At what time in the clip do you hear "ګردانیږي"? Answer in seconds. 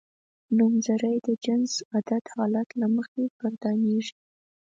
3.39-4.15